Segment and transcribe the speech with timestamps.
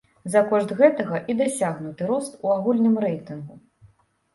[0.35, 3.65] За кошт гэтага і дасягнуты рост у агульным рэйтынгу.